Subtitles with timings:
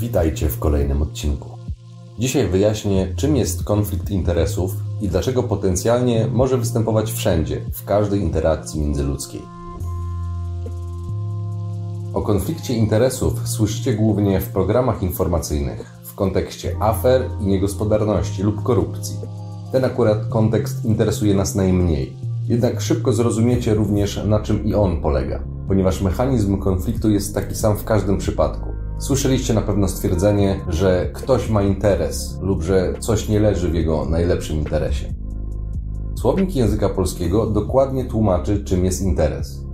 [0.00, 1.48] Witajcie w kolejnym odcinku.
[2.18, 8.80] Dzisiaj wyjaśnię, czym jest konflikt interesów i dlaczego potencjalnie może występować wszędzie, w każdej interakcji
[8.80, 9.42] międzyludzkiej.
[12.14, 19.16] O konflikcie interesów słyszycie głównie w programach informacyjnych w kontekście afer i niegospodarności lub korupcji.
[19.72, 22.16] Ten akurat kontekst interesuje nas najmniej.
[22.48, 27.76] Jednak szybko zrozumiecie również, na czym i on polega, ponieważ mechanizm konfliktu jest taki sam
[27.76, 28.77] w każdym przypadku.
[28.98, 34.04] Słyszeliście na pewno stwierdzenie, że ktoś ma interes lub że coś nie leży w jego
[34.04, 35.14] najlepszym interesie.
[36.20, 39.64] Słownik języka polskiego dokładnie tłumaczy, czym jest interes.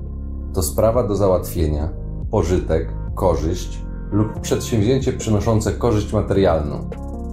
[0.55, 1.89] To sprawa do załatwienia,
[2.31, 3.83] pożytek, korzyść
[4.13, 6.91] lub przedsięwzięcie przynoszące korzyść materialną.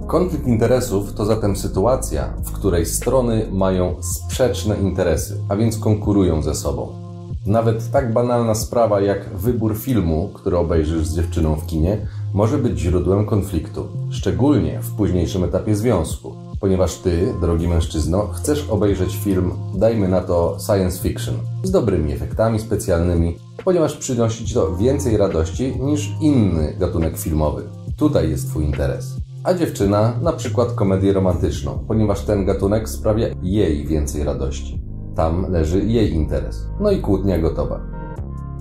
[0.07, 6.55] Konflikt interesów to zatem sytuacja, w której strony mają sprzeczne interesy, a więc konkurują ze
[6.55, 7.00] sobą.
[7.45, 12.79] Nawet tak banalna sprawa jak wybór filmu, który obejrzysz z dziewczyną w kinie, może być
[12.79, 20.07] źródłem konfliktu, szczególnie w późniejszym etapie związku, ponieważ ty, drogi mężczyzno, chcesz obejrzeć film, dajmy
[20.07, 26.11] na to science fiction, z dobrymi efektami specjalnymi, ponieważ przynosi ci to więcej radości niż
[26.21, 27.63] inny gatunek filmowy.
[27.97, 29.15] Tutaj jest twój interes.
[29.43, 34.80] A dziewczyna na przykład komedię romantyczną, ponieważ ten gatunek sprawia jej więcej radości.
[35.15, 36.67] Tam leży jej interes.
[36.79, 37.79] No i kłótnia gotowa.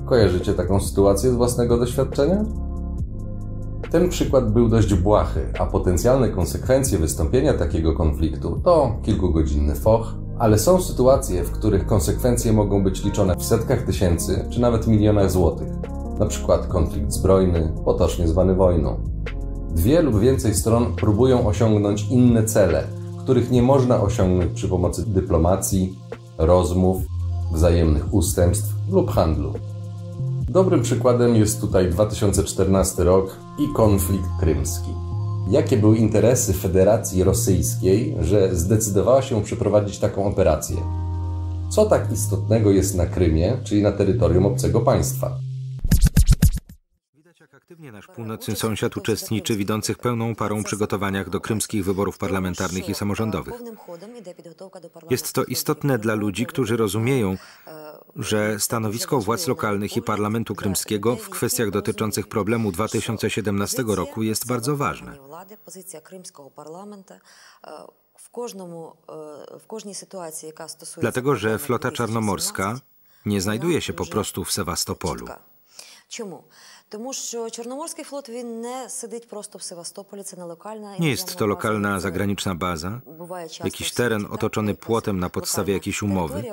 [0.06, 2.44] Kojarzycie taką sytuację z własnego doświadczenia?
[3.90, 10.58] Ten przykład był dość błahy, a potencjalne konsekwencje wystąpienia takiego konfliktu to kilkugodzinny foch, ale
[10.58, 15.68] są sytuacje, w których konsekwencje mogą być liczone w setkach tysięcy czy nawet milionach złotych.
[16.18, 19.00] Na przykład konflikt zbrojny, potocznie zwany wojną.
[19.70, 22.84] Dwie lub więcej stron próbują osiągnąć inne cele,
[23.18, 25.98] których nie można osiągnąć przy pomocy dyplomacji,
[26.40, 27.02] rozmów,
[27.52, 29.54] wzajemnych ustępstw lub handlu.
[30.48, 34.90] Dobrym przykładem jest tutaj 2014 rok i konflikt krymski.
[35.50, 40.76] Jakie były interesy Federacji Rosyjskiej, że zdecydowała się przeprowadzić taką operację?
[41.70, 45.49] Co tak istotnego jest na Krymie, czyli na terytorium obcego państwa?
[47.92, 53.54] nasz północny sąsiad uczestniczy w idących pełną parą przygotowaniach do krymskich wyborów parlamentarnych i samorządowych.
[55.10, 57.36] Jest to istotne dla ludzi, którzy rozumieją,
[58.16, 64.76] że stanowisko władz lokalnych i parlamentu krymskiego w kwestiach dotyczących problemu 2017 roku jest bardzo
[64.76, 65.18] ważne.
[70.96, 72.80] Dlatego, że flota czarnomorska
[73.26, 75.26] nie znajduje się po prostu w Sewastopolu.
[76.08, 76.44] Czemu?
[76.89, 81.35] Тому що Чорноморський флот він не сидить просто в Севастополі, це не локальна Nie jest
[81.35, 83.01] to lokalna zagraniczna baza,
[83.63, 86.43] jakiś teren otoczony płotem na podstawie jakiejś umowy,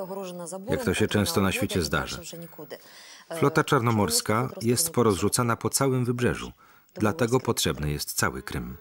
[0.69, 2.17] jak to się często na świecie zdarza.
[3.39, 6.51] Flota czarnomorska jest porozrzucana po całym wybrzeżu,
[6.93, 8.77] dlatego potrzebny jest cały Krym.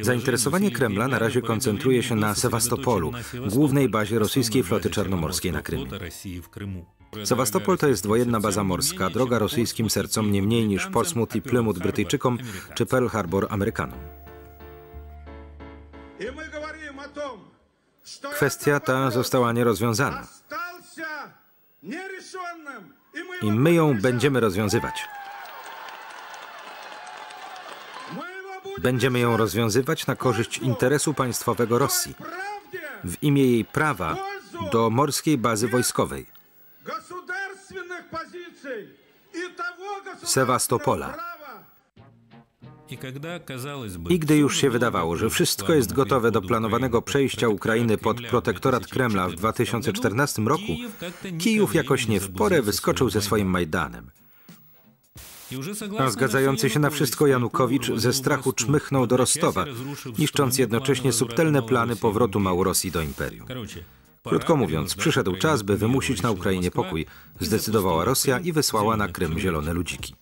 [0.00, 3.12] Zainteresowanie Kremla na razie koncentruje się na Sewastopolu,
[3.50, 5.86] głównej bazie rosyjskiej floty czarnomorskiej na Krymie.
[7.24, 11.78] Sewastopol to jest wojenna baza morska, droga rosyjskim sercom nie mniej niż Portsmouth i Plymouth
[11.78, 12.38] Brytyjczykom
[12.74, 13.98] czy Pearl Harbor Amerykanom.
[18.34, 20.26] Kwestia ta została nierozwiązana
[23.42, 24.94] i my ją będziemy rozwiązywać.
[28.78, 32.14] Będziemy ją rozwiązywać na korzyść interesu państwowego Rosji,
[33.04, 34.16] w imię jej prawa
[34.72, 36.26] do morskiej bazy wojskowej.
[40.24, 41.34] Sewastopola.
[44.08, 48.86] I gdy już się wydawało, że wszystko jest gotowe do planowanego przejścia Ukrainy pod protektorat
[48.86, 50.72] Kremla w 2014 roku,
[51.38, 54.10] Kijów jakoś nie w porę wyskoczył ze swoim Majdanem.
[55.98, 59.64] A zgadzający się na wszystko Janukowicz ze strachu czmychnął do Rostowa,
[60.18, 63.46] niszcząc jednocześnie subtelne plany powrotu Małorosji do imperium.
[64.24, 67.06] Krótko mówiąc, przyszedł czas, by wymusić na Ukrainie pokój.
[67.40, 70.14] Zdecydowała Rosja i wysłała na Krym zielone ludziki.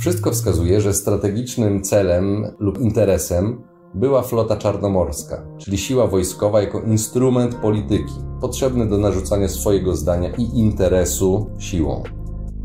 [0.00, 3.62] Wszystko wskazuje, że strategicznym celem lub interesem
[3.94, 10.58] była flota czarnomorska, czyli siła wojskowa jako instrument polityki, potrzebny do narzucania swojego zdania i
[10.58, 12.02] interesu siłą.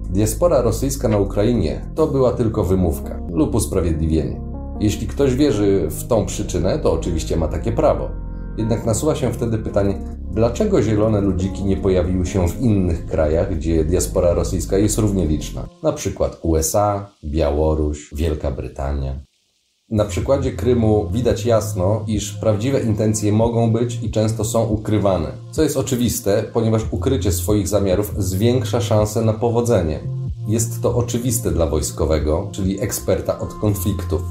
[0.09, 4.41] Diaspora rosyjska na Ukrainie to była tylko wymówka lub usprawiedliwienie.
[4.79, 8.09] Jeśli ktoś wierzy w tą przyczynę, to oczywiście ma takie prawo.
[8.57, 9.99] Jednak nasuwa się wtedy pytanie,
[10.31, 15.67] dlaczego zielone ludziki nie pojawiły się w innych krajach, gdzie diaspora rosyjska jest równie liczna?
[15.83, 19.28] Na przykład USA, Białoruś, Wielka Brytania.
[19.91, 25.63] Na przykładzie Krymu widać jasno, iż prawdziwe intencje mogą być i często są ukrywane, co
[25.63, 30.00] jest oczywiste, ponieważ ukrycie swoich zamiarów zwiększa szanse na powodzenie.
[30.47, 34.21] Jest to oczywiste dla wojskowego, czyli eksperta od konfliktów.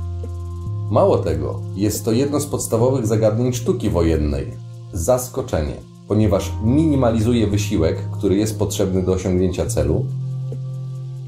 [0.90, 4.52] Mało tego, jest to jedno z podstawowych zagadnień sztuki wojennej
[4.92, 5.74] zaskoczenie,
[6.08, 10.06] ponieważ minimalizuje wysiłek, który jest potrzebny do osiągnięcia celu,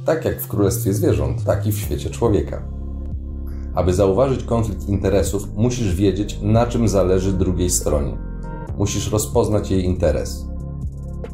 [0.04, 2.79] tak jak w królestwie zwierząt, tak i w świecie człowieka.
[3.74, 8.18] Aby zauważyć konflikt interesów, musisz wiedzieć, na czym zależy drugiej stronie.
[8.78, 10.46] Musisz rozpoznać jej interes.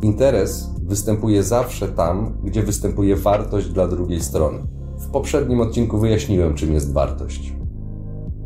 [0.03, 4.59] Interes występuje zawsze tam, gdzie występuje wartość dla drugiej strony.
[4.99, 7.53] W poprzednim odcinku wyjaśniłem, czym jest wartość.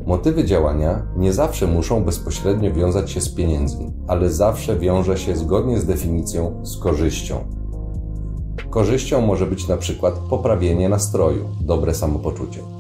[0.06, 5.80] Motywy działania nie zawsze muszą bezpośrednio wiązać się z pieniędzmi, ale zawsze wiąże się zgodnie
[5.80, 7.36] z definicją z korzyścią.
[8.70, 12.79] Korzyścią może być na przykład poprawienie nastroju, dobre samopoczucie.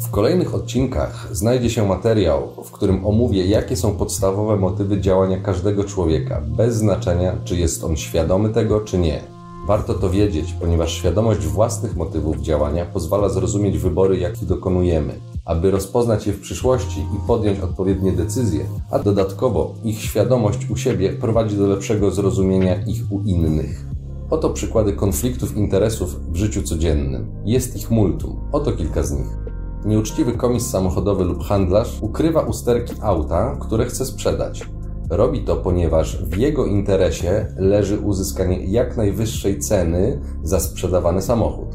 [0.00, 5.84] W kolejnych odcinkach znajdzie się materiał, w którym omówię, jakie są podstawowe motywy działania każdego
[5.84, 9.20] człowieka, bez znaczenia, czy jest on świadomy tego, czy nie.
[9.66, 16.26] Warto to wiedzieć, ponieważ świadomość własnych motywów działania pozwala zrozumieć wybory, jakich dokonujemy, aby rozpoznać
[16.26, 21.66] je w przyszłości i podjąć odpowiednie decyzje, a dodatkowo ich świadomość u siebie prowadzi do
[21.66, 23.86] lepszego zrozumienia ich u innych.
[24.30, 27.32] Oto przykłady konfliktów interesów w życiu codziennym.
[27.44, 28.40] Jest ich multum.
[28.52, 29.49] Oto kilka z nich.
[29.84, 34.70] Nieuczciwy komis samochodowy lub handlarz ukrywa usterki auta, które chce sprzedać.
[35.10, 41.68] Robi to, ponieważ w jego interesie leży uzyskanie jak najwyższej ceny za sprzedawany samochód.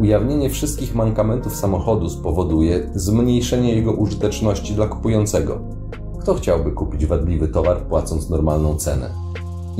[0.00, 5.60] Ujawnienie wszystkich mankamentów samochodu spowoduje zmniejszenie jego użyteczności dla kupującego.
[6.20, 9.29] Kto chciałby kupić wadliwy towar płacąc normalną cenę?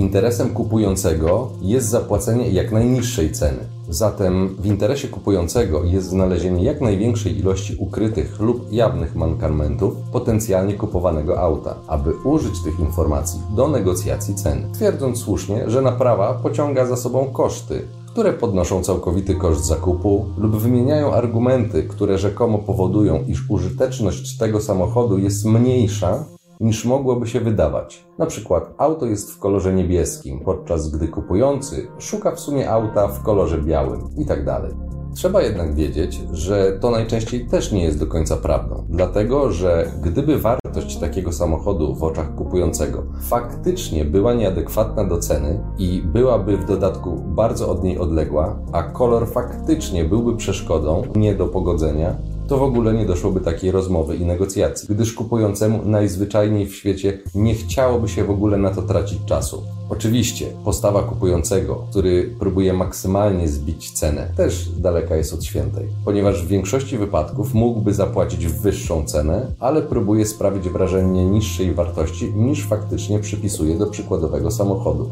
[0.01, 3.59] Interesem kupującego jest zapłacenie jak najniższej ceny.
[3.89, 11.41] Zatem w interesie kupującego jest znalezienie jak największej ilości ukrytych lub jawnych mankamentów potencjalnie kupowanego
[11.41, 17.27] auta, aby użyć tych informacji do negocjacji ceny, twierdząc słusznie, że naprawa pociąga za sobą
[17.33, 24.61] koszty, które podnoszą całkowity koszt zakupu lub wymieniają argumenty, które rzekomo powodują, iż użyteczność tego
[24.61, 26.25] samochodu jest mniejsza
[26.61, 28.07] niż mogłoby się wydawać.
[28.19, 33.23] Na przykład auto jest w kolorze niebieskim, podczas gdy kupujący szuka w sumie auta w
[33.23, 34.45] kolorze białym itd.
[34.45, 39.93] Tak Trzeba jednak wiedzieć, że to najczęściej też nie jest do końca prawdą, dlatego że
[40.03, 46.67] gdyby wartość takiego samochodu w oczach kupującego faktycznie była nieadekwatna do ceny i byłaby w
[46.67, 52.17] dodatku bardzo od niej odległa, a kolor faktycznie byłby przeszkodą nie do pogodzenia,
[52.51, 57.55] to w ogóle nie doszłoby takiej rozmowy i negocjacji, gdyż kupującemu najzwyczajniej w świecie nie
[57.55, 59.63] chciałoby się w ogóle na to tracić czasu.
[59.89, 66.49] Oczywiście postawa kupującego, który próbuje maksymalnie zbić cenę, też daleka jest od świętej, ponieważ w
[66.49, 73.79] większości wypadków mógłby zapłacić wyższą cenę, ale próbuje sprawić wrażenie niższej wartości niż faktycznie przypisuje
[73.79, 75.11] do przykładowego samochodu.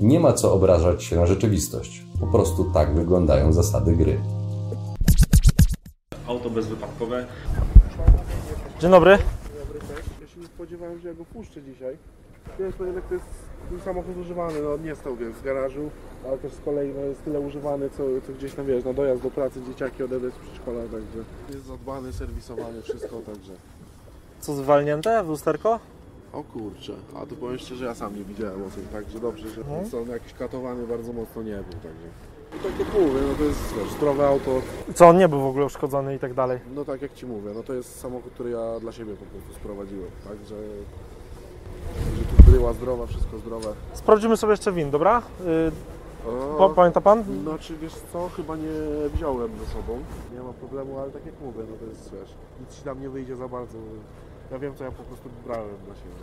[0.00, 2.06] Nie ma co obrażać się na rzeczywistość.
[2.20, 4.41] Po prostu tak wyglądają zasady gry
[6.28, 7.26] auto bezwypadkowe.
[8.80, 9.10] Dzień dobry.
[10.20, 11.96] Ja się nie spodziewałem, że ja go puszczę dzisiaj.
[12.58, 13.26] Biorąc pod uwagę, to jest
[13.70, 15.90] mój samochód używany, no nie stał więc w garażu,
[16.28, 19.22] ale też z kolei no, jest tyle używany, co, co gdzieś tam wiesz, na dojazd
[19.22, 21.18] do pracy dzieciaki odebrać z przedszkola, także
[21.50, 23.52] jest zadbany, serwisowany, wszystko, także.
[24.40, 25.80] Co zwalnięte w lusterko?
[26.32, 29.48] O kurczę, a tu powiem szczerze, że ja sam nie widziałem o tym, także dobrze,
[29.48, 29.86] że Mhm.
[29.90, 32.08] są jakiś katowany bardzo mocno nie był, także.
[32.62, 34.50] Tak jak mówię, no to jest wiesz, zdrowe auto,
[34.94, 36.58] Co on nie był w ogóle uszkodzony i tak dalej.
[36.74, 39.54] no tak jak Ci mówię, no to jest samochód, który ja dla siebie po prostu
[39.54, 40.54] sprowadziłem, także...
[42.18, 43.68] Że tu bryła zdrowa, wszystko zdrowe.
[43.92, 45.22] Sprawdzimy sobie jeszcze win, dobra?
[45.46, 45.72] Yy,
[46.58, 47.24] pa, pamięta pan?
[47.42, 49.98] Znaczy wiesz co, chyba nie wziąłem ze sobą.
[50.34, 52.30] Nie ma problemu, ale tak jak mówię, no to jest wiesz,
[52.60, 53.78] nic ci tam nie wyjdzie za bardzo.
[54.52, 56.14] Ja wiem co ja po prostu brałem dla siebie.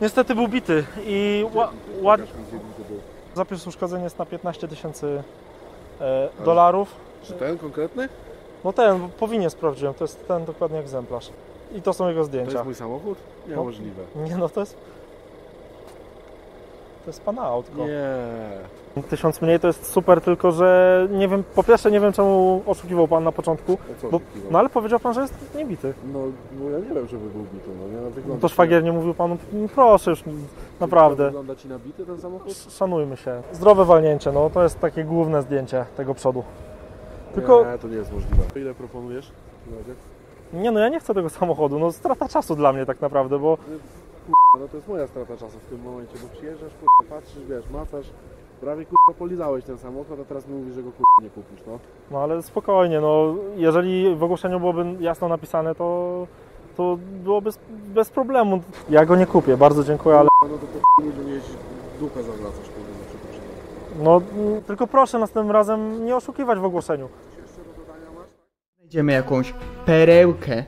[0.00, 1.70] Niestety był bity i ła,
[2.02, 2.20] ład...
[2.20, 3.00] Pokaż mi, gdzie mi to było.
[3.34, 5.22] Zapis uszkodzenia jest na 15 tysięcy
[6.00, 6.94] e, dolarów.
[7.22, 8.08] Czy ten konkretny?
[8.64, 11.30] No ten, powinie sprawdziłem, to jest ten dokładnie egzemplarz.
[11.74, 12.52] I to są jego To zdjęcia.
[12.52, 13.18] jest mój samochód?
[13.48, 14.02] Niemożliwe.
[14.16, 14.76] Nie no, to jest...
[17.10, 17.86] To jest pana autko.
[18.96, 19.02] Nie.
[19.02, 23.08] Tysiąc mniej to jest super, tylko że nie wiem, po pierwsze nie wiem czemu oszukiwał
[23.08, 23.78] pan na początku,
[24.10, 25.94] bo, no ale powiedział pan, że jest niebity.
[26.12, 26.18] No,
[26.60, 28.10] no ja nie wiem, żeby był bity, no nie?
[28.28, 30.24] No, No to szwagier nie mówił panu, "Mm, proszę już,
[30.80, 32.52] naprawdę, Wygląda ci nabity ten samochód?
[32.68, 33.42] szanujmy się.
[33.52, 36.44] Zdrowe walnięcie, no to jest takie główne zdjęcie tego przodu.
[37.34, 38.42] Tylko, Nie, to nie jest możliwe.
[38.56, 39.30] Ile proponujesz?
[40.52, 43.58] Nie no ja nie chcę tego samochodu, no strata czasu dla mnie tak naprawdę, bo
[44.60, 48.06] No to jest moja strata czasu w tym momencie, bo przyjeżdżasz, kurwa, patrzysz, wiesz, macasz,
[48.60, 51.78] Prawie kurwa polizałeś ten samochód, a teraz mi mówisz, że go kurwa nie kupisz, no.
[52.10, 56.26] No ale spokojnie, no jeżeli w ogłoszeniu byłoby jasno napisane, to,
[56.76, 57.50] to byłoby
[57.94, 58.60] bez, problemu.
[58.90, 61.56] Ja go nie kupię, bardzo dziękuję, ale No to po ludziom jeździć,
[62.00, 64.04] dupę zawracasz kurwa za przeproszeniem.
[64.04, 67.08] no mm, tylko proszę następnym razem nie oszukiwać w ogłoszeniu.
[68.78, 69.54] Znajdziemy jakąś
[69.86, 70.64] perełkę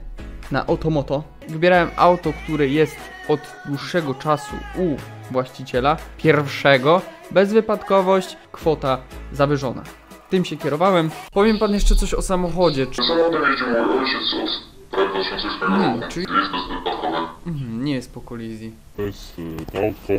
[0.52, 1.22] na Otomoto.
[1.48, 2.96] Wybierałem auto, które jest
[3.28, 4.96] od dłuższego czasu u
[5.30, 7.00] właściciela, pierwszego,
[7.30, 8.98] bezwypadkowość, kwota
[9.32, 9.82] zawyżona.
[10.30, 11.10] Tym się kierowałem.
[11.32, 12.86] Powiem pan jeszcze coś o samochodzie.
[12.86, 13.02] Czy...
[13.02, 17.16] Samochodem jedzie mój ojciec od prawie 86 Hmm, czyli- Jest bezwypadkowy.
[17.46, 18.72] Mhm, nie jest po kolizji.
[18.96, 20.12] To jest y, to autko.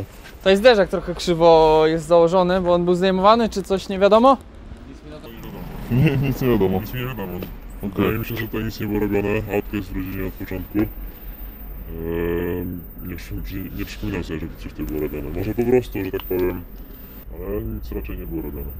[0.44, 4.36] To jest zderzak trochę krzywo jest założony, bo on był zdejmowany, czy coś nie wiadomo?
[5.90, 6.80] Nie, nic nie wiadomo.
[6.80, 7.32] Nic nie wiadomo.
[7.82, 9.28] Wydaje mi się, że tutaj nic nie było robione.
[9.54, 10.78] Autko jest w rodzinie od początku.
[11.94, 15.30] Ehm, nie, nie przypominam sobie, żeby coś tutaj było robione.
[15.30, 16.62] Może po prostu, że tak powiem.
[17.34, 18.70] Ale nic raczej nie było robione.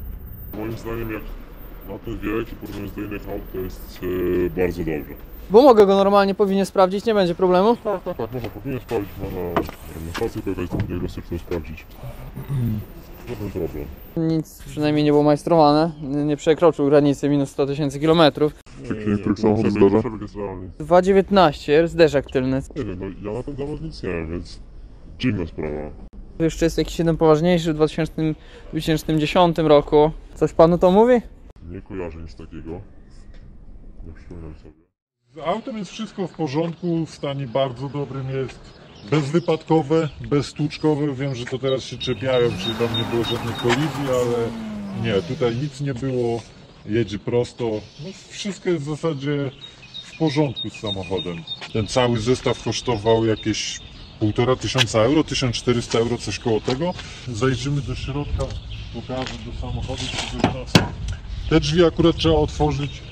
[0.59, 1.23] Moim zdaniem jak
[1.88, 5.14] na ten wiek i porównując do innych aut to jest e, bardzo dobrze.
[5.50, 7.76] Bo mogę go normalnie, powinien sprawdzić, nie będzie problemu.
[7.76, 9.62] Tak, tak, tak, można powinien sprawdzić, można
[10.16, 11.87] stację jakaś diagnostyczną sprawdzić.
[13.28, 13.85] Żaden problem.
[14.16, 18.63] Nic przynajmniej nie było majstrowane, nie przekroczył granicy minus 100 tysięcy kilometrów.
[18.88, 20.00] Jak się niektórych samochodów zdarza?
[20.00, 20.71] Przebieg jest realny.
[20.81, 22.62] 2,19, zderzak tylny.
[22.76, 24.61] Nie wiem, no ja na ten temat nic nie wiem, więc
[25.19, 25.91] dziwna sprawa.
[26.38, 28.35] Jeszcze jest jakiś jeden poważniejszy w 2000,
[28.71, 30.11] 2010 roku.
[30.35, 31.14] Coś panu to mówi?
[31.71, 32.81] Nie kojarzę nic takiego.
[34.07, 34.85] Nie przypominam sobie.
[35.35, 38.61] Z autem jest wszystko w porządku, w stanie bardzo dobrym jest.
[39.11, 41.14] Bezwypadkowe, bezstłuczkowe.
[41.14, 44.49] Wiem, że to teraz się czepiają, czy tam nie było żadnych kolizji, ale
[45.03, 46.41] nie, tutaj nic nie było.
[46.87, 47.71] Jedzie prosto.
[48.00, 49.50] No, wszystko jest w zasadzie
[50.05, 51.45] w porządku z samochodem.
[51.73, 53.81] Ten cały zestaw kosztował jakieś
[54.21, 56.95] półtora tysiąca euro, 1400 euro, coś koło tego.
[57.29, 58.45] Zajrzymy do środka,
[58.95, 60.73] pokażę do samochodu, czy coś nas.
[61.50, 63.03] Te drzwi akurat trzeba otworzyć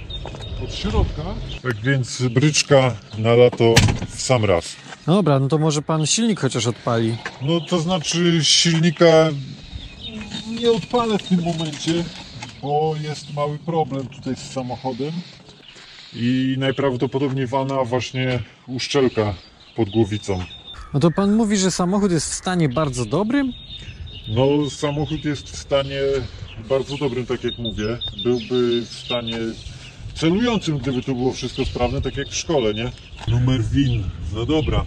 [0.64, 1.23] od środka.
[1.62, 3.75] Tak więc bryczka na lato
[4.09, 4.76] w sam raz.
[5.07, 7.17] No dobra, no to może pan silnik chociaż odpali.
[7.43, 9.31] No to znaczy silnika
[10.61, 12.05] nie odpalę w tym momencie,
[12.62, 15.12] bo jest mały problem tutaj z samochodem
[16.14, 19.35] i najprawdopodobniej wana właśnie uszczelka
[19.76, 20.45] pod głowicą.
[20.95, 23.52] No to pan mówi, że samochód jest w stanie bardzo dobrym?
[24.28, 26.00] No samochód jest w stanie
[26.69, 27.99] bardzo dobrym, tak jak mówię.
[28.25, 29.38] Byłby w stanie
[30.14, 32.92] celującym, gdyby to było wszystko sprawne, tak jak w szkole, nie?
[33.28, 34.04] Numer WIN,
[34.35, 34.85] no dobra.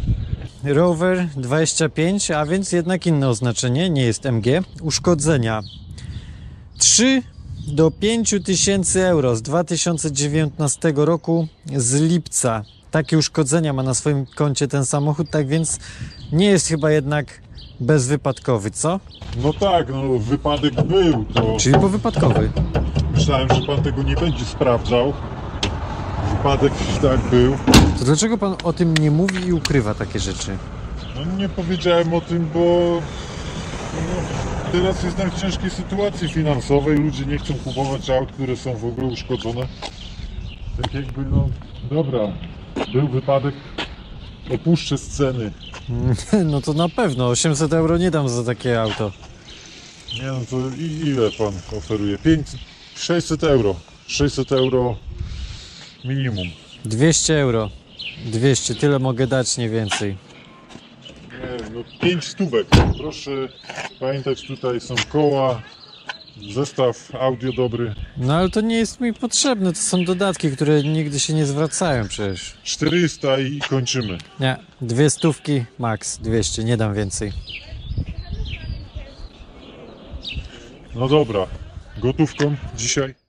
[0.64, 4.46] Rover 25, a więc jednak inne oznaczenie, nie jest MG.
[4.82, 5.62] Uszkodzenia
[6.78, 7.24] 3
[7.68, 12.64] do 5 tysięcy euro z 2019 roku z lipca.
[12.92, 15.80] Takie uszkodzenia ma na swoim koncie ten samochód, tak więc
[16.32, 17.42] nie jest chyba jednak
[17.80, 19.00] bezwypadkowy, co?
[19.44, 22.52] No tak, no wypadek był, to Czyli powypadkowy.
[23.16, 25.14] myślałem, że pan tego nie będzie sprawdzał.
[26.38, 27.58] Wypadek tak był.
[28.00, 30.58] To dlaczego pan o tym nie mówi i ukrywa takie rzeczy?
[31.16, 32.62] No nie powiedziałem o tym, bo
[33.96, 36.98] no, teraz jestem w ciężkiej sytuacji finansowej.
[36.98, 39.68] Ludzie nie chcą kupować aut, które są w ogóle uszkodzone.
[40.82, 41.50] Tak jakby, no
[41.90, 42.20] dobra,
[42.94, 43.56] był wypadek,
[44.54, 45.52] opuszczę sceny.
[46.46, 49.12] No to na pewno, 800 euro nie dam za takie auto.
[50.14, 50.58] Nie no to
[51.04, 52.18] ile pan oferuje?
[52.18, 52.60] 500,
[52.96, 53.76] 600 euro.
[54.08, 54.96] 600 euro
[56.06, 56.48] minimum.
[56.86, 57.70] 200 euro.
[58.26, 60.18] 200, tyle mogę dać, nie więcej.
[61.32, 62.68] Nie, no 5 stówek.
[62.98, 63.32] Proszę
[64.00, 65.62] pamiętać, tutaj są koła,
[66.54, 67.96] zestaw audio dobry.
[68.18, 72.08] No ale to nie jest mi potrzebne, to są dodatki, które nigdy się nie zwracają
[72.08, 72.58] przecież.
[72.64, 74.18] 400 i kończymy.
[74.40, 77.32] Nie, dwie stówki, max 200, nie dam więcej.
[80.96, 81.48] No dobra,
[81.98, 83.25] gotówką dzisiaj.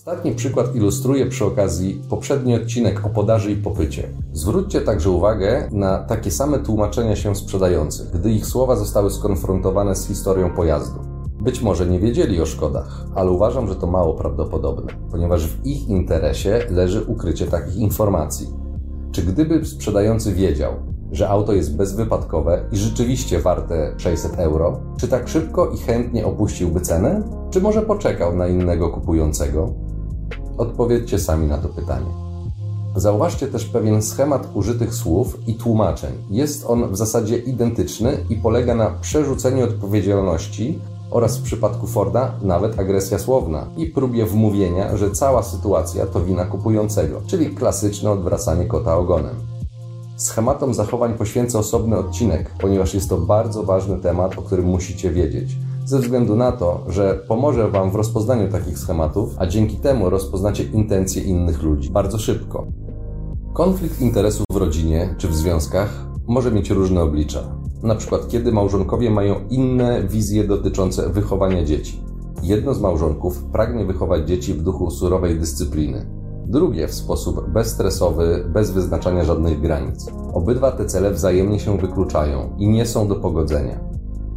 [0.00, 4.08] Ostatni przykład ilustruje przy okazji poprzedni odcinek o podaży i popycie.
[4.32, 10.06] Zwróćcie także uwagę na takie same tłumaczenia się sprzedających, gdy ich słowa zostały skonfrontowane z
[10.06, 11.00] historią pojazdu.
[11.40, 15.88] Być może nie wiedzieli o szkodach, ale uważam, że to mało prawdopodobne, ponieważ w ich
[15.88, 18.46] interesie leży ukrycie takich informacji.
[19.12, 20.72] Czy gdyby sprzedający wiedział,
[21.12, 26.80] że auto jest bezwypadkowe i rzeczywiście warte 600 euro, czy tak szybko i chętnie opuściłby
[26.80, 27.22] cenę?
[27.50, 29.89] Czy może poczekał na innego kupującego?
[30.60, 32.06] Odpowiedzcie sami na to pytanie.
[32.96, 36.12] Zauważcie też pewien schemat użytych słów i tłumaczeń.
[36.30, 40.78] Jest on w zasadzie identyczny i polega na przerzuceniu odpowiedzialności
[41.10, 46.44] oraz w przypadku Forda nawet agresja słowna i próbie wmówienia, że cała sytuacja to wina
[46.44, 49.36] kupującego, czyli klasyczne odwracanie kota ogonem.
[50.16, 55.56] Schematom zachowań poświęcę osobny odcinek, ponieważ jest to bardzo ważny temat, o którym musicie wiedzieć.
[55.90, 60.64] Ze względu na to, że pomoże Wam w rozpoznaniu takich schematów, a dzięki temu rozpoznacie
[60.64, 62.66] intencje innych ludzi bardzo szybko.
[63.52, 67.40] Konflikt interesów w rodzinie czy w związkach może mieć różne oblicza.
[67.82, 72.02] Na przykład, kiedy małżonkowie mają inne wizje dotyczące wychowania dzieci.
[72.42, 76.06] Jedno z małżonków pragnie wychować dzieci w duchu surowej dyscypliny,
[76.46, 80.06] drugie w sposób bezstresowy, bez wyznaczania żadnych granic.
[80.32, 83.89] Obydwa te cele wzajemnie się wykluczają i nie są do pogodzenia.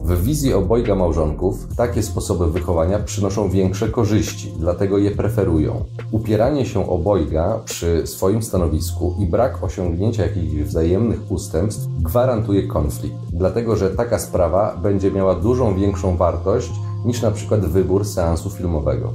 [0.03, 5.85] W wizji obojga małżonków takie sposoby wychowania przynoszą większe korzyści, dlatego je preferują.
[6.11, 13.75] Upieranie się obojga przy swoim stanowisku i brak osiągnięcia jakichś wzajemnych ustępstw gwarantuje konflikt, dlatego
[13.75, 16.71] że taka sprawa będzie miała dużą większą wartość
[17.05, 19.13] niż na przykład wybór seansu filmowego.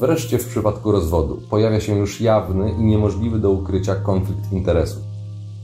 [0.00, 5.13] Wreszcie w przypadku rozwodu pojawia się już jawny i niemożliwy do ukrycia konflikt interesów.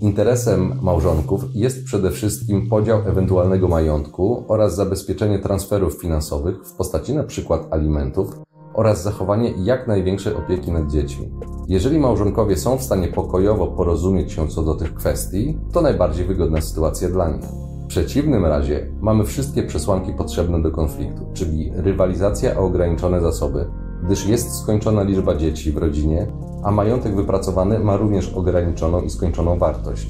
[0.01, 7.59] Interesem małżonków jest przede wszystkim podział ewentualnego majątku oraz zabezpieczenie transferów finansowych w postaci np.
[7.71, 8.41] alimentów
[8.75, 11.31] oraz zachowanie jak największej opieki nad dziećmi.
[11.69, 16.61] Jeżeli małżonkowie są w stanie pokojowo porozumieć się co do tych kwestii, to najbardziej wygodna
[16.61, 17.45] sytuacja dla nich.
[17.85, 23.67] W przeciwnym razie mamy wszystkie przesłanki potrzebne do konfliktu, czyli rywalizacja o ograniczone zasoby,
[24.05, 26.27] gdyż jest skończona liczba dzieci w rodzinie,
[26.65, 30.07] a majątek wypracowany ma również ograniczoną i skończoną wartość.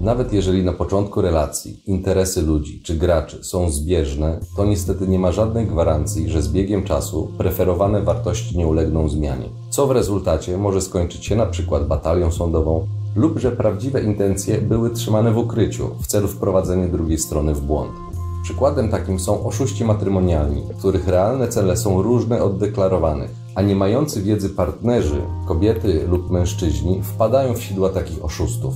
[0.00, 5.32] Nawet jeżeli na początku relacji interesy ludzi czy graczy są zbieżne, to niestety nie ma
[5.32, 10.80] żadnej gwarancji, że z biegiem czasu preferowane wartości nie ulegną zmianie, co w rezultacie może
[10.80, 16.06] skończyć się na przykład batalią sądową lub że prawdziwe intencje były trzymane w ukryciu w
[16.06, 18.09] celu wprowadzenia drugiej strony w błąd.
[18.50, 24.22] Przykładem takim są oszuści matrymonialni, których realne cele są różne od deklarowanych, a nie mający
[24.22, 28.74] wiedzy partnerzy, kobiety lub mężczyźni, wpadają w sidła takich oszustów.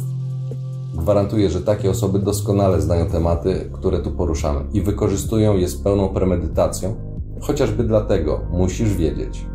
[0.95, 6.09] Gwarantuję, że takie osoby doskonale znają tematy, które tu poruszamy i wykorzystują je z pełną
[6.09, 6.95] premedytacją,
[7.41, 9.47] chociażby dlatego musisz wiedzieć.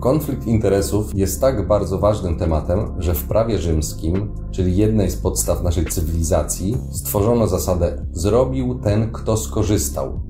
[0.00, 5.62] Konflikt interesów jest tak bardzo ważnym tematem, że w prawie rzymskim, czyli jednej z podstaw
[5.62, 10.20] naszej cywilizacji, stworzono zasadę zrobił ten, kto skorzystał.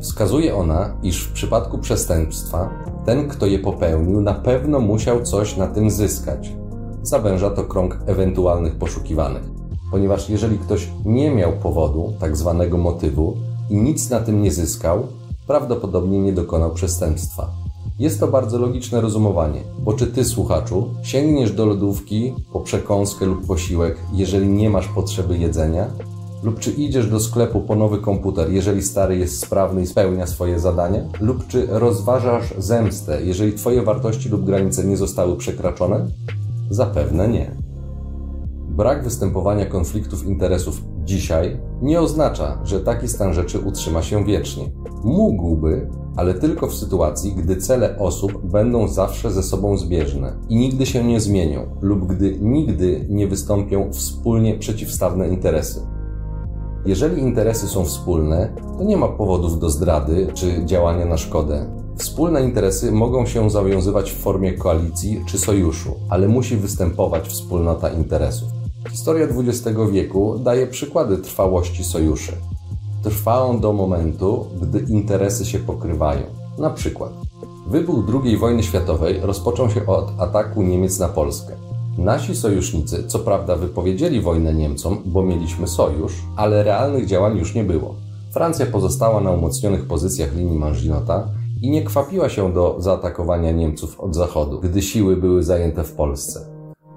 [0.00, 2.70] Wskazuje ona, iż w przypadku przestępstwa
[3.04, 6.56] ten, kto je popełnił, na pewno musiał coś na tym zyskać.
[7.02, 9.42] Zawęża to krąg ewentualnych poszukiwanych,
[9.90, 13.36] ponieważ jeżeli ktoś nie miał powodu, tak zwanego motywu,
[13.70, 15.06] i nic na tym nie zyskał,
[15.46, 17.63] prawdopodobnie nie dokonał przestępstwa.
[17.98, 23.46] Jest to bardzo logiczne rozumowanie, bo czy ty, słuchaczu, sięgniesz do lodówki po przekąskę lub
[23.46, 25.86] posiłek, jeżeli nie masz potrzeby jedzenia?
[26.42, 30.60] Lub czy idziesz do sklepu po nowy komputer, jeżeli stary jest sprawny i spełnia swoje
[30.60, 31.00] zadania?
[31.20, 36.06] Lub czy rozważasz zemstę, jeżeli twoje wartości lub granice nie zostały przekraczone?
[36.70, 37.50] Zapewne nie.
[38.68, 44.70] Brak występowania konfliktów interesów dzisiaj nie oznacza, że taki stan rzeczy utrzyma się wiecznie.
[45.04, 50.86] Mógłby, ale tylko w sytuacji, gdy cele osób będą zawsze ze sobą zbieżne i nigdy
[50.86, 55.80] się nie zmienią, lub gdy nigdy nie wystąpią wspólnie przeciwstawne interesy.
[56.86, 61.66] Jeżeli interesy są wspólne, to nie ma powodów do zdrady czy działania na szkodę.
[61.96, 68.48] Wspólne interesy mogą się zawiązywać w formie koalicji czy sojuszu, ale musi występować wspólnota interesów.
[68.90, 72.32] Historia XX wieku daje przykłady trwałości sojuszy.
[73.04, 76.22] Trwa on do momentu, gdy interesy się pokrywają.
[76.58, 77.12] Na przykład,
[77.66, 81.54] wybuch II wojny światowej rozpoczął się od ataku Niemiec na Polskę.
[81.98, 87.64] Nasi sojusznicy, co prawda, wypowiedzieli wojnę Niemcom, bo mieliśmy sojusz, ale realnych działań już nie
[87.64, 87.94] było.
[88.32, 91.28] Francja pozostała na umocnionych pozycjach linii Manginota
[91.62, 96.40] i nie kwapiła się do zaatakowania Niemców od zachodu, gdy siły były zajęte w Polsce.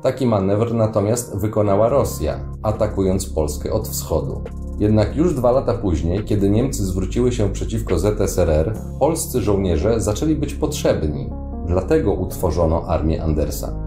[0.01, 4.41] Taki manewr natomiast wykonała Rosja, atakując Polskę od wschodu.
[4.79, 10.53] Jednak już dwa lata później, kiedy Niemcy zwróciły się przeciwko ZSRR, polscy żołnierze zaczęli być
[10.53, 11.29] potrzebni.
[11.67, 13.79] Dlatego utworzono armię Andersa.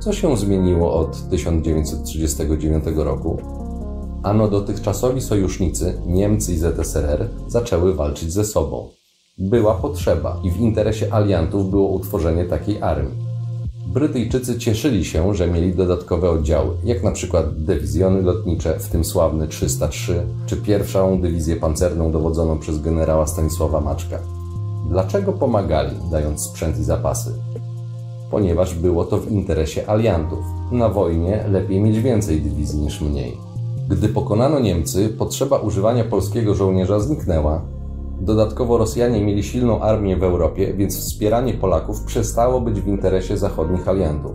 [0.00, 3.36] Co się zmieniło od 1939 roku?
[4.22, 8.88] Ano dotychczasowi sojusznicy, Niemcy i ZSRR, zaczęły walczyć ze sobą.
[9.38, 13.27] Była potrzeba i w interesie aliantów było utworzenie takiej armii.
[13.88, 19.48] Brytyjczycy cieszyli się, że mieli dodatkowe oddziały, jak na przykład dywizjony lotnicze, w tym sławny
[19.48, 24.18] 303, czy pierwszą dywizję pancerną dowodzoną przez generała Stanisława Maczka.
[24.88, 27.30] Dlaczego pomagali, dając sprzęt i zapasy?
[28.30, 30.44] Ponieważ było to w interesie aliantów.
[30.72, 33.36] Na wojnie lepiej mieć więcej dywizji niż mniej.
[33.88, 37.62] Gdy pokonano Niemcy, potrzeba używania polskiego żołnierza zniknęła,
[38.20, 43.88] Dodatkowo Rosjanie mieli silną armię w Europie, więc wspieranie Polaków przestało być w interesie zachodnich
[43.88, 44.32] aliantów.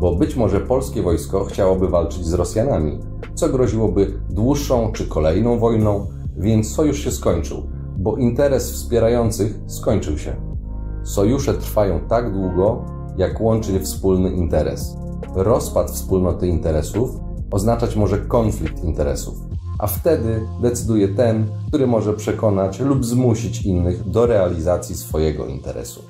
[0.00, 2.98] Bo być może polskie wojsko chciałoby walczyć z Rosjanami,
[3.34, 7.62] co groziłoby dłuższą czy kolejną wojną, więc sojusz się skończył.
[7.98, 10.36] bo interes wspierających skończył się.
[11.02, 12.84] Sojusze trwają tak długo,
[13.16, 14.96] jak łączy wspólny interes.
[15.34, 17.10] Rozpad wspólnoty interesów
[17.50, 19.47] oznaczać może konflikt interesów,
[19.78, 26.02] a wtedy decyduje ten, który może przekonać lub zmusić innych do realizacji swojego interesu.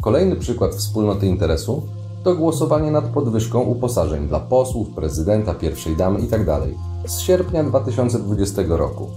[0.00, 1.82] Kolejny przykład wspólnoty interesu
[2.24, 6.44] to głosowanie nad podwyżką uposażeń dla posłów, prezydenta, pierwszej damy itd.
[6.44, 9.10] Tak z sierpnia 2020 roku.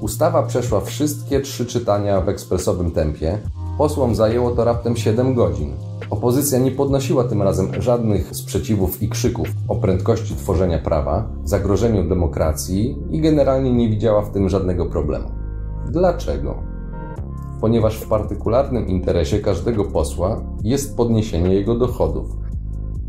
[0.00, 3.38] Ustawa przeszła wszystkie trzy czytania w ekspresowym tempie.
[3.78, 5.72] Posłom zajęło to raptem 7 godzin.
[6.14, 12.98] Opozycja nie podnosiła tym razem żadnych sprzeciwów i krzyków o prędkości tworzenia prawa, zagrożeniu demokracji
[13.10, 15.28] i generalnie nie widziała w tym żadnego problemu.
[15.90, 16.62] Dlaczego?
[17.60, 22.36] Ponieważ w partykularnym interesie każdego posła jest podniesienie jego dochodów.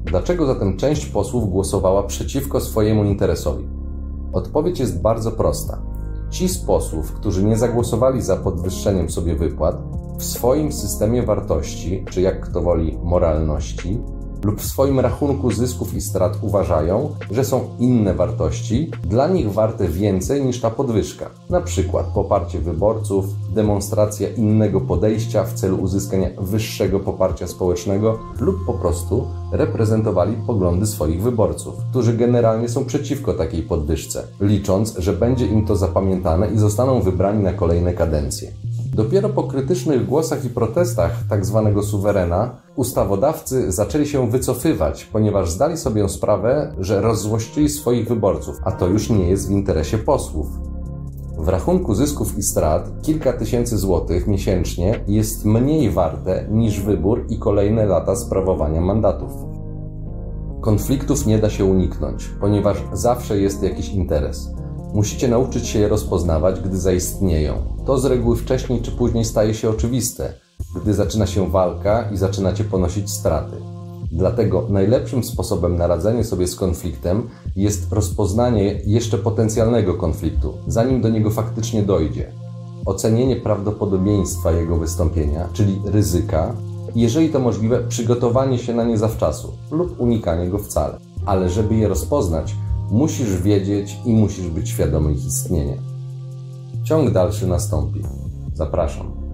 [0.06, 3.68] Dlaczego zatem część posłów głosowała przeciwko swojemu interesowi?
[4.34, 5.82] Odpowiedź jest bardzo prosta.
[6.30, 9.82] Ci z posłów, którzy nie zagłosowali za podwyższeniem sobie wypłat,
[10.18, 14.00] w swoim systemie wartości, czy jak kto woli moralności,
[14.46, 19.88] lub w swoim rachunku zysków i strat uważają, że są inne wartości, dla nich warte
[19.88, 21.30] więcej niż ta podwyżka.
[21.50, 28.74] Na przykład poparcie wyborców, demonstracja innego podejścia w celu uzyskania wyższego poparcia społecznego lub po
[28.74, 35.66] prostu reprezentowali poglądy swoich wyborców, którzy generalnie są przeciwko takiej podwyżce, licząc, że będzie im
[35.66, 38.52] to zapamiętane i zostaną wybrani na kolejne kadencje.
[38.96, 41.72] Dopiero po krytycznych głosach i protestach tzw.
[41.76, 48.72] Tak suwerena ustawodawcy zaczęli się wycofywać, ponieważ zdali sobie sprawę, że rozzłościli swoich wyborców, a
[48.72, 50.48] to już nie jest w interesie posłów.
[51.38, 57.40] W rachunku zysków i strat kilka tysięcy złotych miesięcznie jest mniej warte niż wybór i
[57.40, 59.32] kolejne lata sprawowania mandatów.
[60.62, 64.56] Konfliktów nie da się uniknąć, ponieważ zawsze jest jakiś interes.
[64.94, 67.54] Musicie nauczyć się je rozpoznawać, gdy zaistnieją.
[67.86, 70.34] To z reguły wcześniej czy później staje się oczywiste,
[70.82, 73.56] gdy zaczyna się walka i zaczynacie ponosić straty.
[74.12, 81.10] Dlatego najlepszym sposobem na radzenie sobie z konfliktem jest rozpoznanie jeszcze potencjalnego konfliktu, zanim do
[81.10, 82.32] niego faktycznie dojdzie.
[82.86, 86.56] Ocenienie prawdopodobieństwa jego wystąpienia, czyli ryzyka,
[86.96, 90.98] jeżeli to możliwe, przygotowanie się na nie zawczasu lub unikanie go wcale.
[91.26, 92.56] Ale żeby je rozpoznać,
[92.92, 95.78] Musisz wiedzieć i musisz być świadomy ich istnienia.
[96.84, 98.02] Ciąg dalszy nastąpi.
[98.54, 99.25] Zapraszam.